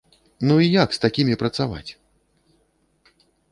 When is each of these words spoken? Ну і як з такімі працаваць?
Ну 0.47 0.55
і 0.67 0.69
як 0.83 0.95
з 0.97 1.01
такімі 1.03 1.37
працаваць? 1.43 1.85